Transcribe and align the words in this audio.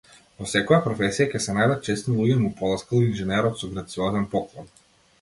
Во 0.37 0.45
секоја 0.53 0.79
професија 0.85 1.27
ќе 1.33 1.41
се 1.49 1.55
најдат 1.59 1.85
чесни 1.89 2.15
луѓе 2.17 2.39
му 2.47 2.51
поласкал 2.65 3.07
инженерот 3.13 3.63
со 3.63 3.73
грациозен 3.77 4.31
поклон. 4.37 4.79